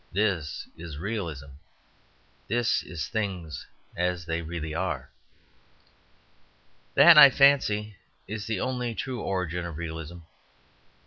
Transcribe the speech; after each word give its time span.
This 0.11 0.67
is 0.75 0.97
Realism! 0.97 1.49
This 2.47 2.81
is 2.81 3.07
things 3.07 3.67
as 3.95 4.25
they 4.25 4.41
really 4.41 4.73
are!" 4.73 5.11
That, 6.95 7.19
I 7.19 7.29
fancy, 7.29 7.97
is 8.27 8.47
the 8.47 8.59
only 8.59 8.95
true 8.95 9.21
origin 9.21 9.63
of 9.63 9.77
Realism. 9.77 10.17